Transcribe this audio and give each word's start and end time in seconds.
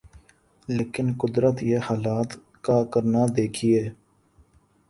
لیکن 0.67 1.07
قدرت 1.19 1.63
یا 1.63 1.79
حالات 1.83 2.29
کا 2.61 2.83
کرنا 2.83 3.25
دیکھیے۔ 3.37 3.81